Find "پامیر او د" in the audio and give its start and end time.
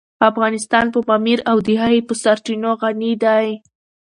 1.07-1.69